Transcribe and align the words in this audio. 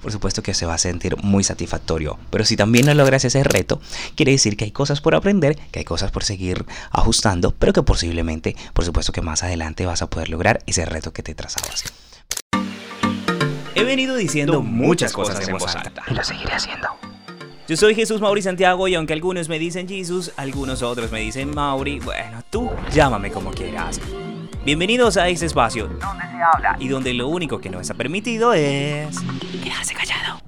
por 0.00 0.12
supuesto 0.12 0.42
que 0.42 0.54
se 0.54 0.66
va 0.66 0.74
a 0.74 0.78
sentir 0.78 1.16
muy 1.22 1.44
satisfactorio. 1.44 2.18
Pero 2.30 2.44
si 2.44 2.56
también 2.56 2.86
no 2.86 2.94
logras 2.94 3.24
ese 3.24 3.44
reto, 3.44 3.80
quiere 4.14 4.32
decir 4.32 4.56
que 4.56 4.64
hay 4.64 4.70
cosas 4.70 5.00
por 5.00 5.14
aprender, 5.14 5.58
que 5.70 5.80
hay 5.80 5.84
cosas 5.84 6.10
por 6.10 6.24
seguir 6.24 6.64
ajustando, 6.90 7.54
pero 7.58 7.72
que 7.72 7.82
posiblemente, 7.82 8.56
por 8.72 8.84
supuesto 8.84 9.12
que 9.12 9.22
más 9.22 9.42
adelante 9.42 9.86
vas 9.86 10.02
a 10.02 10.08
poder 10.08 10.28
lograr 10.28 10.60
ese 10.66 10.84
reto 10.84 11.12
que 11.12 11.22
te 11.22 11.34
trazabas. 11.34 11.84
He 13.74 13.84
venido 13.84 14.16
diciendo 14.16 14.62
muchas 14.62 15.12
cosas 15.12 15.46
en 15.48 15.56
voz 15.56 15.74
alta. 15.74 16.02
Y 16.08 16.14
lo 16.14 16.22
seguiré 16.22 16.52
haciendo. 16.52 16.88
Yo 17.68 17.76
soy 17.76 17.94
Jesús 17.94 18.20
Mauri 18.20 18.42
Santiago 18.42 18.88
y 18.88 18.94
aunque 18.94 19.12
algunos 19.12 19.48
me 19.48 19.58
dicen 19.58 19.88
Jesús, 19.88 20.32
algunos 20.36 20.82
otros 20.82 21.10
me 21.10 21.20
dicen 21.20 21.54
Mauri, 21.54 22.00
bueno, 22.00 22.42
tú 22.50 22.70
llámame 22.92 23.30
como 23.30 23.50
quieras. 23.50 24.00
Bienvenidos 24.64 25.16
a 25.16 25.26
este 25.26 25.46
espacio 25.46 25.88
Donde 25.88 26.24
se 26.30 26.40
habla 26.40 26.76
y 26.78 26.86
donde 26.86 27.12
lo 27.14 27.26
único 27.26 27.60
que 27.60 27.68
no 27.68 27.80
está 27.80 27.94
permitido 27.94 28.54
es 28.54 29.18
quedarse 29.62 29.92
callado. 29.92 30.40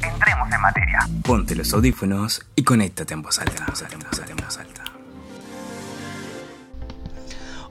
entremos 0.00 0.52
en 0.52 0.60
materia. 0.60 1.08
Ponte 1.24 1.56
los 1.56 1.72
audífonos 1.72 2.46
y 2.54 2.62
conéctate 2.62 3.14
en 3.14 3.22
voz 3.22 3.40
alta. 3.40 3.64
En 3.64 3.66
voz 3.66 3.82
alta, 3.82 3.94
en 3.94 4.00
voz 4.00 4.18
alta, 4.20 4.30
en 4.30 4.36
voz 4.36 4.58
alta. 4.58 4.89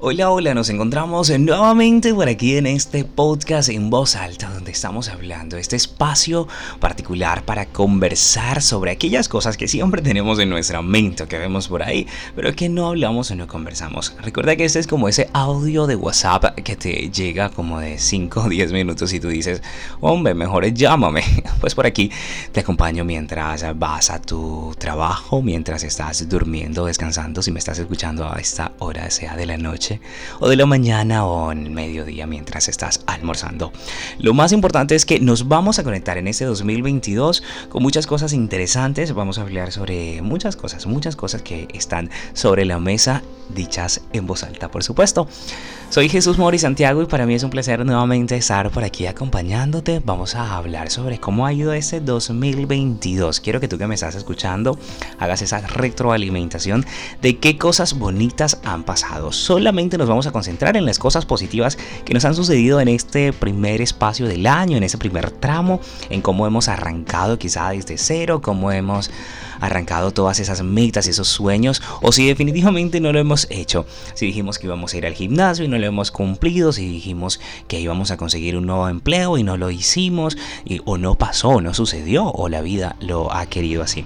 Hola, 0.01 0.31
hola, 0.31 0.53
nos 0.53 0.69
encontramos 0.69 1.29
nuevamente 1.29 2.13
por 2.13 2.29
aquí 2.29 2.55
en 2.55 2.67
este 2.67 3.03
podcast 3.03 3.67
en 3.67 3.89
voz 3.89 4.15
alta 4.15 4.49
donde 4.49 4.71
estamos 4.71 5.09
hablando, 5.09 5.57
este 5.57 5.75
espacio 5.75 6.47
particular 6.79 7.43
para 7.43 7.65
conversar 7.65 8.61
sobre 8.61 8.91
aquellas 8.91 9.27
cosas 9.27 9.57
que 9.57 9.67
siempre 9.67 10.01
tenemos 10.01 10.39
en 10.39 10.49
nuestra 10.49 10.81
mente, 10.81 11.27
que 11.27 11.37
vemos 11.37 11.67
por 11.67 11.83
ahí, 11.83 12.07
pero 12.33 12.55
que 12.55 12.69
no 12.69 12.87
hablamos 12.87 13.29
o 13.31 13.35
no 13.35 13.45
conversamos. 13.47 14.15
Recuerda 14.21 14.55
que 14.55 14.63
este 14.63 14.79
es 14.79 14.87
como 14.87 15.09
ese 15.09 15.29
audio 15.33 15.85
de 15.85 15.97
WhatsApp 15.97 16.55
que 16.61 16.77
te 16.77 17.09
llega 17.09 17.49
como 17.49 17.81
de 17.81 17.97
5 17.97 18.43
o 18.43 18.47
10 18.47 18.71
minutos 18.71 19.11
y 19.11 19.19
tú 19.19 19.27
dices, 19.27 19.61
hombre, 19.99 20.33
mejor 20.33 20.65
llámame. 20.73 21.23
Pues 21.59 21.75
por 21.75 21.85
aquí 21.85 22.09
te 22.53 22.61
acompaño 22.61 23.03
mientras 23.03 23.77
vas 23.77 24.11
a 24.11 24.21
tu 24.21 24.73
trabajo, 24.77 25.41
mientras 25.41 25.83
estás 25.83 26.29
durmiendo, 26.29 26.85
descansando, 26.85 27.41
si 27.41 27.51
me 27.51 27.59
estás 27.59 27.79
escuchando 27.79 28.31
a 28.31 28.39
esta 28.39 28.71
hora, 28.79 29.09
sea 29.09 29.35
de 29.35 29.45
la 29.45 29.57
noche 29.57 29.88
o 30.39 30.49
de 30.49 30.55
la 30.55 30.65
mañana 30.65 31.25
o 31.25 31.51
en 31.51 31.65
el 31.65 31.71
mediodía 31.71 32.27
mientras 32.27 32.67
estás 32.67 33.01
almorzando. 33.07 33.71
Lo 34.19 34.33
más 34.33 34.51
importante 34.51 34.95
es 34.95 35.05
que 35.05 35.19
nos 35.19 35.47
vamos 35.47 35.79
a 35.79 35.83
conectar 35.83 36.17
en 36.17 36.27
este 36.27 36.45
2022 36.45 37.43
con 37.69 37.83
muchas 37.83 38.07
cosas 38.07 38.33
interesantes. 38.33 39.13
Vamos 39.13 39.39
a 39.39 39.41
hablar 39.41 39.71
sobre 39.71 40.21
muchas 40.21 40.55
cosas, 40.55 40.85
muchas 40.85 41.15
cosas 41.15 41.41
que 41.41 41.67
están 41.73 42.09
sobre 42.33 42.65
la 42.65 42.79
mesa, 42.79 43.23
dichas 43.49 44.01
en 44.13 44.27
voz 44.27 44.43
alta, 44.43 44.69
por 44.69 44.83
supuesto. 44.83 45.27
Soy 45.89 46.07
Jesús 46.07 46.37
Mori 46.37 46.59
Santiago 46.59 47.01
y 47.01 47.07
para 47.07 47.25
mí 47.25 47.33
es 47.33 47.41
un 47.41 47.49
placer 47.49 47.83
nuevamente 47.83 48.37
estar 48.37 48.69
por 48.69 48.83
aquí 48.83 49.07
acompañándote. 49.07 50.01
Vamos 50.05 50.35
a 50.35 50.55
hablar 50.55 50.91
sobre 50.91 51.19
cómo 51.19 51.47
ha 51.47 51.53
ido 51.53 51.73
este 51.73 51.99
2022. 51.99 53.39
Quiero 53.39 53.59
que 53.59 53.67
tú 53.67 53.79
que 53.79 53.87
me 53.87 53.95
estás 53.95 54.13
escuchando 54.13 54.77
hagas 55.17 55.41
esa 55.41 55.61
retroalimentación 55.61 56.85
de 57.23 57.39
qué 57.39 57.57
cosas 57.57 57.97
bonitas 57.97 58.59
han 58.63 58.83
pasado. 58.83 59.31
Solamente 59.31 59.97
nos 59.97 60.07
vamos 60.07 60.27
a 60.27 60.31
concentrar 60.31 60.77
en 60.77 60.85
las 60.85 60.99
cosas 60.99 61.25
positivas 61.25 61.79
que 62.05 62.13
nos 62.13 62.23
han 62.23 62.35
sucedido 62.35 62.79
en 62.79 62.87
este 62.87 63.33
primer 63.33 63.81
espacio 63.81 64.27
del 64.27 64.45
año, 64.45 64.77
en 64.77 64.83
ese 64.83 64.99
primer 64.99 65.31
tramo, 65.31 65.81
en 66.11 66.21
cómo 66.21 66.45
hemos 66.45 66.67
arrancado 66.67 67.39
quizá 67.39 67.71
desde 67.71 67.97
cero, 67.97 68.43
cómo 68.43 68.71
hemos 68.71 69.09
arrancado 69.59 70.11
todas 70.11 70.39
esas 70.39 70.63
metas 70.63 71.07
esos 71.07 71.27
sueños, 71.27 71.81
o 72.01 72.11
si 72.11 72.27
definitivamente 72.27 72.99
no 73.01 73.11
lo 73.11 73.19
hemos 73.19 73.38
hecho. 73.49 73.85
Si 74.13 74.25
dijimos 74.25 74.59
que 74.59 74.67
íbamos 74.67 74.93
a 74.93 74.97
ir 74.97 75.05
al 75.05 75.13
gimnasio 75.13 75.65
y 75.65 75.67
no 75.67 75.77
lo 75.77 75.85
hemos 75.85 76.11
cumplido, 76.11 76.73
si 76.73 76.87
dijimos 76.87 77.39
que 77.67 77.79
íbamos 77.79 78.11
a 78.11 78.17
conseguir 78.17 78.57
un 78.57 78.65
nuevo 78.65 78.87
empleo 78.89 79.37
y 79.37 79.43
no 79.43 79.57
lo 79.57 79.71
hicimos, 79.71 80.37
y, 80.65 80.81
o 80.85 80.97
no 80.97 81.15
pasó, 81.15 81.61
no 81.61 81.73
sucedió, 81.73 82.27
o 82.27 82.49
la 82.49 82.61
vida 82.61 82.95
lo 82.99 83.33
ha 83.33 83.45
querido 83.45 83.83
así. 83.83 84.05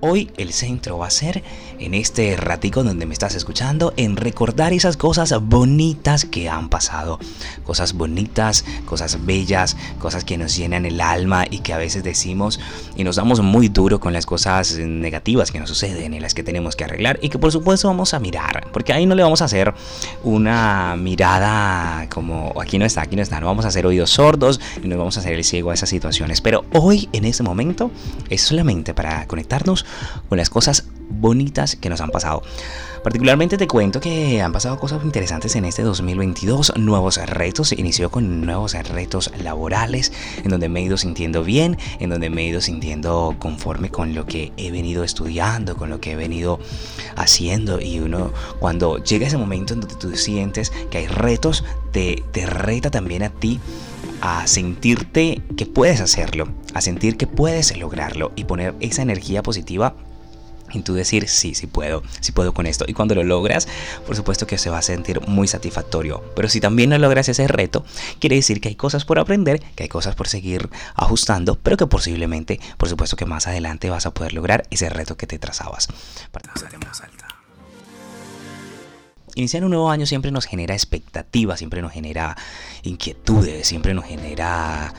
Hoy 0.00 0.30
el 0.36 0.52
centro 0.52 0.98
va 0.98 1.06
a 1.06 1.10
ser 1.10 1.42
en 1.78 1.94
este 1.94 2.36
ratico 2.36 2.82
donde 2.84 3.06
me 3.06 3.12
estás 3.12 3.34
escuchando 3.34 3.92
en 3.96 4.16
recordar 4.16 4.72
esas 4.72 4.96
cosas 4.96 5.34
bonitas 5.40 6.24
que 6.24 6.48
han 6.48 6.68
pasado. 6.68 7.18
Cosas 7.64 7.94
bonitas, 7.94 8.64
cosas 8.84 9.24
bellas, 9.24 9.76
cosas 9.98 10.24
que 10.24 10.38
nos 10.38 10.56
llenan 10.56 10.86
el 10.86 11.00
alma 11.00 11.44
y 11.50 11.58
que 11.58 11.72
a 11.72 11.78
veces 11.78 12.04
decimos 12.04 12.60
y 12.96 13.04
nos 13.04 13.16
damos 13.16 13.40
muy 13.40 13.68
duro 13.68 14.00
con 14.00 14.12
las 14.12 14.26
cosas 14.26 14.76
negativas 14.78 15.50
que 15.50 15.60
nos 15.60 15.68
suceden 15.68 16.14
y 16.14 16.20
las 16.20 16.34
que 16.34 16.42
tenemos 16.42 16.76
que 16.76 16.84
arreglar 16.84 17.18
y 17.22 17.28
que 17.28 17.38
por 17.38 17.52
supuesto 17.52 17.88
vamos 17.88 18.14
a 18.14 18.20
mirar. 18.20 18.68
Porque 18.72 18.92
ahí 18.92 19.06
no 19.06 19.14
le 19.14 19.22
vamos 19.22 19.42
a 19.42 19.46
hacer 19.46 19.74
una 20.22 20.96
mirada 20.96 22.08
como 22.08 22.52
aquí 22.60 22.78
no 22.78 22.84
está, 22.84 23.02
aquí 23.02 23.16
no 23.16 23.22
está. 23.22 23.40
No 23.40 23.46
vamos 23.46 23.64
a 23.64 23.68
hacer 23.68 23.86
oídos 23.86 24.10
sordos 24.10 24.60
y 24.82 24.88
no 24.88 24.96
vamos 24.96 25.16
a 25.16 25.20
hacer 25.20 25.34
el 25.34 25.44
ciego 25.44 25.70
a 25.70 25.74
esas 25.74 25.88
situaciones. 25.88 26.40
Pero 26.40 26.64
hoy 26.72 27.08
en 27.12 27.24
este 27.24 27.42
momento 27.42 27.90
es 28.30 28.42
solamente 28.42 28.94
para 28.94 29.26
conectarnos 29.26 29.84
con 30.28 30.38
las 30.38 30.50
cosas 30.50 30.86
bonitas 31.08 31.73
que 31.80 31.90
nos 31.90 32.00
han 32.00 32.10
pasado. 32.10 32.42
Particularmente 33.04 33.58
te 33.58 33.68
cuento 33.68 34.00
que 34.00 34.40
han 34.40 34.52
pasado 34.52 34.78
cosas 34.78 35.04
interesantes 35.04 35.54
en 35.56 35.66
este 35.66 35.82
2022, 35.82 36.72
nuevos 36.78 37.18
retos, 37.26 37.72
inició 37.72 38.10
con 38.10 38.40
nuevos 38.46 38.72
retos 38.72 39.30
laborales, 39.42 40.10
en 40.42 40.50
donde 40.50 40.70
me 40.70 40.80
he 40.80 40.84
ido 40.84 40.96
sintiendo 40.96 41.44
bien, 41.44 41.76
en 41.98 42.08
donde 42.08 42.30
me 42.30 42.42
he 42.42 42.46
ido 42.46 42.62
sintiendo 42.62 43.36
conforme 43.38 43.90
con 43.90 44.14
lo 44.14 44.24
que 44.24 44.52
he 44.56 44.70
venido 44.70 45.04
estudiando, 45.04 45.76
con 45.76 45.90
lo 45.90 46.00
que 46.00 46.12
he 46.12 46.16
venido 46.16 46.58
haciendo. 47.14 47.78
Y 47.78 47.98
uno 47.98 48.32
cuando 48.58 48.96
llega 49.04 49.26
ese 49.26 49.36
momento 49.36 49.74
en 49.74 49.80
donde 49.80 49.96
tú 49.96 50.16
sientes 50.16 50.72
que 50.90 50.96
hay 50.96 51.06
retos, 51.06 51.62
te, 51.92 52.24
te 52.32 52.46
reta 52.46 52.90
también 52.90 53.22
a 53.22 53.28
ti 53.28 53.60
a 54.22 54.46
sentirte 54.46 55.42
que 55.58 55.66
puedes 55.66 56.00
hacerlo, 56.00 56.48
a 56.72 56.80
sentir 56.80 57.18
que 57.18 57.26
puedes 57.26 57.76
lograrlo 57.76 58.32
y 58.34 58.44
poner 58.44 58.74
esa 58.80 59.02
energía 59.02 59.42
positiva 59.42 59.94
y 60.72 60.80
tú 60.80 60.94
decir, 60.94 61.28
sí, 61.28 61.54
sí 61.54 61.66
puedo, 61.66 62.02
sí 62.20 62.32
puedo 62.32 62.52
con 62.52 62.66
esto. 62.66 62.84
Y 62.88 62.94
cuando 62.94 63.14
lo 63.14 63.22
logras, 63.22 63.68
por 64.06 64.16
supuesto 64.16 64.46
que 64.46 64.58
se 64.58 64.70
va 64.70 64.78
a 64.78 64.82
sentir 64.82 65.20
muy 65.26 65.46
satisfactorio. 65.46 66.22
Pero 66.34 66.48
si 66.48 66.60
también 66.60 66.90
no 66.90 66.98
logras 66.98 67.28
ese 67.28 67.46
reto, 67.46 67.84
quiere 68.18 68.36
decir 68.36 68.60
que 68.60 68.68
hay 68.68 68.74
cosas 68.74 69.04
por 69.04 69.18
aprender, 69.18 69.62
que 69.74 69.84
hay 69.84 69.88
cosas 69.88 70.14
por 70.14 70.28
seguir 70.28 70.68
ajustando, 70.94 71.56
pero 71.56 71.76
que 71.76 71.86
posiblemente, 71.86 72.60
por 72.76 72.88
supuesto 72.88 73.16
que 73.16 73.26
más 73.26 73.46
adelante 73.46 73.90
vas 73.90 74.06
a 74.06 74.12
poder 74.12 74.32
lograr 74.32 74.66
ese 74.70 74.88
reto 74.88 75.16
que 75.16 75.26
te 75.26 75.38
trazabas. 75.38 75.88
Iniciar 79.36 79.64
un 79.64 79.70
nuevo 79.70 79.90
año 79.90 80.06
siempre 80.06 80.30
nos 80.30 80.46
genera 80.46 80.74
expectativas, 80.74 81.58
siempre 81.58 81.82
nos 81.82 81.92
genera 81.92 82.36
inquietudes, 82.84 83.66
siempre 83.66 83.92
nos 83.92 84.04
genera 84.04 84.94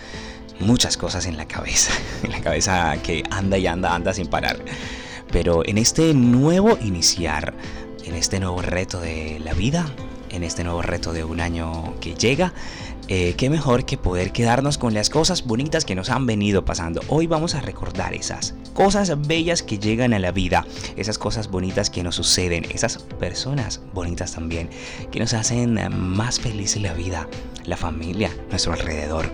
muchas 0.60 0.98
cosas 0.98 1.26
en 1.26 1.38
la 1.38 1.48
cabeza, 1.48 1.94
en 2.24 2.32
la 2.32 2.42
cabeza 2.42 2.98
que 3.02 3.24
anda 3.30 3.58
y 3.58 3.68
anda, 3.68 3.96
anda 3.96 4.14
sin 4.14 4.28
parar. 4.28 4.58
Pero 5.36 5.64
en 5.66 5.78
este 5.78 6.14
nuevo 6.14 6.78
iniciar, 6.82 7.54
en 8.06 8.16
este 8.16 8.40
nuevo 8.40 8.62
reto 8.62 9.02
de 9.02 9.42
la 9.44 9.54
vida, 9.54 9.86
en 10.30 10.46
este 10.46 10.64
nuevo 10.64 10.82
reto 10.82 11.12
de 11.12 11.26
un 11.26 11.42
año 11.42 12.00
que 12.00 12.16
llega, 12.16 12.54
eh, 13.10 13.34
qué 13.36 13.50
mejor 13.50 13.84
que 13.84 13.98
poder 13.98 14.32
quedarnos 14.32 14.78
con 14.78 14.94
las 14.94 15.10
cosas 15.10 15.46
bonitas 15.46 15.84
que 15.84 15.94
nos 15.94 16.10
han 16.10 16.26
venido 16.26 16.64
pasando. 16.64 17.02
Hoy 17.10 17.28
vamos 17.28 17.54
a 17.54 17.60
recordar 17.60 18.14
esas 18.14 18.56
cosas 18.74 19.28
bellas 19.28 19.62
que 19.62 19.78
llegan 19.78 20.14
a 20.14 20.20
la 20.20 20.32
vida, 20.32 20.66
esas 20.96 21.18
cosas 21.18 21.52
bonitas 21.52 21.90
que 21.90 22.02
nos 22.02 22.16
suceden, 22.16 22.64
esas 22.70 23.00
personas 23.20 23.82
bonitas 23.94 24.36
también 24.36 24.70
que 25.12 25.20
nos 25.20 25.34
hacen 25.34 25.78
más 25.92 26.40
felices 26.40 26.82
la 26.82 26.94
vida, 26.94 27.28
la 27.66 27.76
familia, 27.76 28.32
nuestro 28.52 28.72
alrededor. 28.72 29.30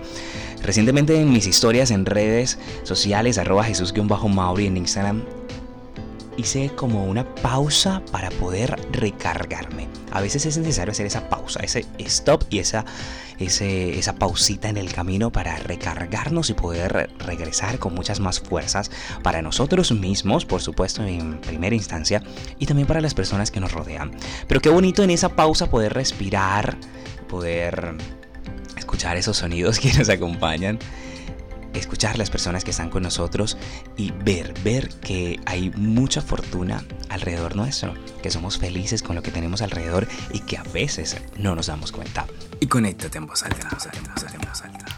Recientemente 0.64 1.20
en 1.20 1.32
mis 1.32 1.46
historias 1.46 1.92
en 1.92 2.06
redes 2.06 2.58
sociales, 2.82 3.38
arroba 3.38 3.62
Jesús-Mauri 3.62 4.66
en 4.66 4.76
Instagram, 4.78 5.22
hice 6.36 6.70
como 6.74 7.04
una 7.04 7.34
pausa 7.36 8.02
para 8.10 8.30
poder 8.30 8.78
recargarme. 8.92 9.88
A 10.10 10.20
veces 10.20 10.46
es 10.46 10.58
necesario 10.58 10.92
hacer 10.92 11.06
esa 11.06 11.28
pausa, 11.28 11.60
ese 11.60 11.86
stop 11.98 12.44
y 12.50 12.58
esa, 12.58 12.84
esa 13.38 14.14
pausita 14.14 14.68
en 14.68 14.76
el 14.76 14.92
camino 14.92 15.30
para 15.30 15.56
recargarnos 15.56 16.50
y 16.50 16.54
poder 16.54 17.10
regresar 17.18 17.78
con 17.78 17.94
muchas 17.94 18.20
más 18.20 18.40
fuerzas 18.40 18.90
para 19.22 19.42
nosotros 19.42 19.92
mismos, 19.92 20.44
por 20.44 20.62
supuesto, 20.62 21.04
en 21.04 21.40
primera 21.40 21.74
instancia, 21.74 22.22
y 22.58 22.66
también 22.66 22.86
para 22.86 23.00
las 23.00 23.14
personas 23.14 23.50
que 23.50 23.60
nos 23.60 23.72
rodean. 23.72 24.12
Pero 24.48 24.60
qué 24.60 24.70
bonito 24.70 25.02
en 25.02 25.10
esa 25.10 25.30
pausa 25.30 25.70
poder 25.70 25.94
respirar, 25.94 26.76
poder 27.28 27.94
escuchar 28.76 29.16
esos 29.16 29.36
sonidos 29.38 29.78
que 29.80 29.92
nos 29.92 30.08
acompañan 30.08 30.78
escuchar 31.74 32.18
las 32.18 32.30
personas 32.30 32.64
que 32.64 32.70
están 32.70 32.90
con 32.90 33.02
nosotros 33.02 33.56
y 33.96 34.12
ver, 34.12 34.54
ver 34.62 34.88
que 35.00 35.40
hay 35.46 35.70
mucha 35.70 36.22
fortuna 36.22 36.84
alrededor 37.08 37.56
nuestro, 37.56 37.94
que 38.22 38.30
somos 38.30 38.58
felices 38.58 39.02
con 39.02 39.16
lo 39.16 39.22
que 39.22 39.30
tenemos 39.30 39.62
alrededor 39.62 40.06
y 40.32 40.40
que 40.40 40.56
a 40.56 40.62
veces 40.62 41.16
no 41.36 41.54
nos 41.54 41.66
damos 41.66 41.92
cuenta. 41.92 42.26
Y 42.60 42.66
conéctate 42.66 43.18
en 43.18 43.26
voz 43.26 43.42
alta, 43.42 43.68
en 43.92 44.40
voz 44.40 44.62
alta. 44.62 44.92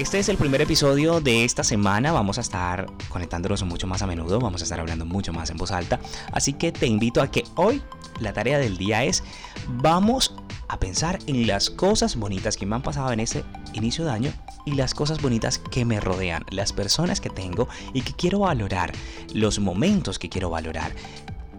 Este 0.00 0.18
es 0.18 0.30
el 0.30 0.38
primer 0.38 0.62
episodio 0.62 1.20
de 1.20 1.44
esta 1.44 1.62
semana. 1.62 2.10
Vamos 2.10 2.38
a 2.38 2.40
estar 2.40 2.86
conectándonos 3.10 3.62
mucho 3.64 3.86
más 3.86 4.00
a 4.00 4.06
menudo. 4.06 4.40
Vamos 4.40 4.62
a 4.62 4.64
estar 4.64 4.80
hablando 4.80 5.04
mucho 5.04 5.32
más 5.34 5.50
en 5.50 5.58
voz 5.58 5.72
alta. 5.72 6.00
Así 6.32 6.54
que 6.54 6.72
te 6.72 6.86
invito 6.86 7.20
a 7.20 7.30
que 7.30 7.44
hoy 7.56 7.82
la 8.18 8.32
tarea 8.32 8.58
del 8.58 8.78
día 8.78 9.04
es 9.04 9.22
vamos 9.68 10.34
a 10.70 10.78
pensar 10.78 11.18
en 11.26 11.48
las 11.48 11.68
cosas 11.68 12.14
bonitas 12.14 12.56
que 12.56 12.64
me 12.64 12.76
han 12.76 12.82
pasado 12.82 13.10
en 13.10 13.18
este 13.18 13.44
inicio 13.72 14.04
de 14.04 14.12
año 14.12 14.32
y 14.64 14.74
las 14.74 14.94
cosas 14.94 15.20
bonitas 15.20 15.58
que 15.58 15.84
me 15.84 15.98
rodean, 15.98 16.44
las 16.50 16.72
personas 16.72 17.20
que 17.20 17.28
tengo 17.28 17.68
y 17.92 18.02
que 18.02 18.12
quiero 18.12 18.40
valorar, 18.40 18.92
los 19.34 19.58
momentos 19.58 20.20
que 20.20 20.28
quiero 20.28 20.48
valorar. 20.48 20.92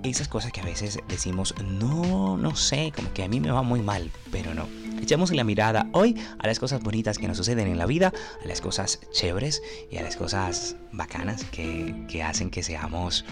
Esas 0.04 0.28
cosas 0.28 0.52
que 0.52 0.62
a 0.62 0.66
veces 0.66 1.00
decimos, 1.08 1.54
no, 1.64 2.36
no 2.36 2.56
sé, 2.56 2.92
como 2.96 3.14
que 3.14 3.24
a 3.24 3.28
mí 3.28 3.40
me 3.40 3.52
va 3.52 3.62
muy 3.62 3.82
mal, 3.82 4.10
pero 4.32 4.54
no. 4.56 4.68
Echemos 5.00 5.32
la 5.32 5.44
mirada 5.44 5.88
hoy 5.94 6.16
a 6.40 6.48
las 6.48 6.60
cosas 6.60 6.82
bonitas 6.82 7.18
que 7.18 7.28
nos 7.28 7.38
suceden 7.38 7.68
en 7.68 7.78
la 7.78 7.86
vida, 7.86 8.12
a 8.44 8.48
las 8.48 8.62
cosas 8.62 9.00
chéveres 9.12 9.62
y 9.92 9.98
a 9.98 10.04
las 10.04 10.16
cosas 10.16 10.76
bacanas 10.92 11.44
que, 11.46 12.06
que 12.08 12.24
hacen 12.24 12.50
que 12.50 12.64
seamos 12.64 13.26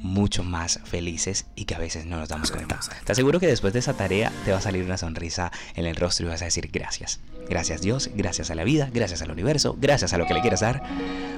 mucho 0.00 0.42
más 0.44 0.80
felices 0.84 1.46
y 1.54 1.64
que 1.64 1.74
a 1.74 1.78
veces 1.78 2.06
no 2.06 2.18
nos 2.18 2.28
damos 2.28 2.50
cuenta. 2.50 2.80
Te 3.04 3.12
aseguro 3.12 3.40
que 3.40 3.46
después 3.46 3.72
de 3.72 3.80
esa 3.80 3.94
tarea 3.94 4.32
te 4.44 4.52
va 4.52 4.58
a 4.58 4.62
salir 4.62 4.84
una 4.84 4.96
sonrisa 4.96 5.52
en 5.74 5.86
el 5.86 5.96
rostro 5.96 6.26
y 6.26 6.30
vas 6.30 6.42
a 6.42 6.46
decir 6.46 6.68
gracias. 6.72 7.20
Gracias 7.48 7.80
Dios, 7.80 8.10
gracias 8.14 8.50
a 8.50 8.54
la 8.54 8.64
vida, 8.64 8.90
gracias 8.92 9.22
al 9.22 9.30
universo, 9.30 9.76
gracias 9.80 10.12
a 10.12 10.18
lo 10.18 10.26
que 10.26 10.34
le 10.34 10.40
quieras 10.40 10.60
dar. 10.60 10.82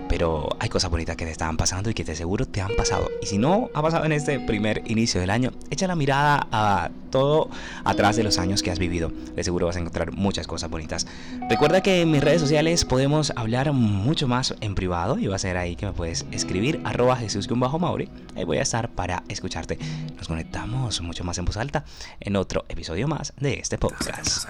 Pero 0.08 0.48
hay 0.58 0.68
cosas 0.68 0.90
bonitas 0.90 1.16
que 1.16 1.24
te 1.24 1.30
estaban 1.30 1.56
pasando 1.56 1.88
y 1.88 1.94
que 1.94 2.04
te 2.04 2.12
aseguro 2.12 2.44
te 2.44 2.60
han 2.60 2.74
pasado. 2.74 3.08
Y 3.22 3.26
si 3.26 3.38
no 3.38 3.70
ha 3.74 3.80
pasado 3.80 4.04
en 4.04 4.10
este 4.10 4.40
primer 4.40 4.82
inicio 4.86 5.20
del 5.20 5.30
año, 5.30 5.52
echa 5.70 5.86
la 5.86 5.94
mirada 5.94 6.48
a 6.50 6.90
todo 7.10 7.48
atrás 7.84 8.16
de 8.16 8.24
los 8.24 8.38
años 8.38 8.62
que 8.62 8.72
has 8.72 8.80
vivido. 8.80 9.12
De 9.36 9.44
seguro 9.44 9.66
vas 9.66 9.76
a 9.76 9.78
encontrar 9.78 10.10
muchas 10.10 10.48
cosas 10.48 10.68
bonitas. 10.68 11.06
Recuerda 11.48 11.80
que 11.80 12.02
en 12.02 12.10
mis 12.10 12.24
redes 12.24 12.40
sociales 12.40 12.84
podemos 12.84 13.32
hablar 13.36 13.72
mucho 13.72 14.26
más 14.26 14.56
en 14.60 14.74
privado 14.74 15.16
y 15.16 15.28
va 15.28 15.36
a 15.36 15.38
ser 15.38 15.56
ahí 15.56 15.76
que 15.76 15.86
me 15.86 15.92
puedes 15.92 16.26
escribir 16.32 16.80
arroba 16.82 17.14
jesús-mauri. 17.14 18.08
Ahí 18.34 18.42
voy 18.42 18.58
a 18.58 18.62
estar 18.62 18.88
para 18.90 19.22
escucharte. 19.28 19.78
Nos 20.16 20.26
conectamos 20.26 21.00
mucho 21.02 21.22
más 21.22 21.38
en 21.38 21.44
voz 21.44 21.56
alta 21.56 21.84
en 22.18 22.34
otro 22.34 22.64
episodio 22.68 23.06
más 23.06 23.32
de 23.38 23.54
este 23.54 23.78
podcast. 23.78 24.48